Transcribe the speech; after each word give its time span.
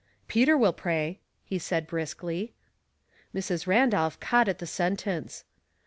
"Peter 0.35 0.57
will 0.57 0.73
pray," 0.73 1.19
he 1.43 1.59
said 1.59 1.85
briskly. 1.85 2.55
Mrs. 3.35 3.67
Randolph 3.67 4.19
caught 4.19 4.47
at 4.47 4.57
the 4.57 4.65
sentence. 4.65 5.43